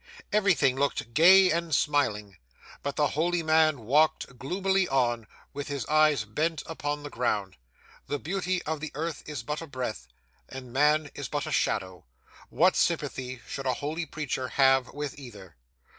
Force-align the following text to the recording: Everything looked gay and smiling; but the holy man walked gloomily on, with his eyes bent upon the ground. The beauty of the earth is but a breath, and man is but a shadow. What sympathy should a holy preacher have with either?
Everything 0.33 0.77
looked 0.77 1.13
gay 1.13 1.51
and 1.51 1.75
smiling; 1.75 2.37
but 2.81 2.95
the 2.95 3.09
holy 3.09 3.43
man 3.43 3.81
walked 3.81 4.39
gloomily 4.39 4.87
on, 4.87 5.27
with 5.53 5.67
his 5.67 5.85
eyes 5.85 6.25
bent 6.25 6.63
upon 6.65 7.03
the 7.03 7.09
ground. 7.11 7.55
The 8.07 8.17
beauty 8.17 8.63
of 8.63 8.79
the 8.79 8.91
earth 8.95 9.21
is 9.27 9.43
but 9.43 9.61
a 9.61 9.67
breath, 9.67 10.07
and 10.49 10.73
man 10.73 11.11
is 11.13 11.27
but 11.27 11.45
a 11.45 11.51
shadow. 11.51 12.07
What 12.49 12.75
sympathy 12.75 13.41
should 13.47 13.67
a 13.67 13.75
holy 13.75 14.07
preacher 14.07 14.47
have 14.47 14.91
with 14.91 15.19
either? 15.19 15.55